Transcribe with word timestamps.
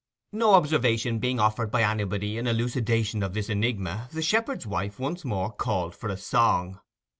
No 0.33 0.55
observation 0.55 1.19
being 1.19 1.39
offered 1.39 1.69
by 1.69 1.83
anybody 1.83 2.39
in 2.39 2.47
elucidation 2.47 3.21
of 3.21 3.35
this 3.35 3.49
enigma, 3.49 4.09
the 4.11 4.23
shepherd's 4.23 4.65
wife 4.65 4.97
once 4.97 5.23
more 5.23 5.51
called 5.51 5.95
for 5.95 6.09
a 6.09 6.17
song. 6.17 6.79